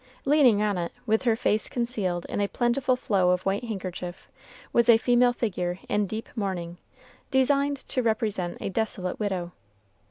[0.25, 4.27] Leaning on it, with her face concealed in a plentiful flow of white handkerchief,
[4.73, 6.79] was a female figure in deep mourning,
[7.29, 9.51] designed to represent the desolate widow.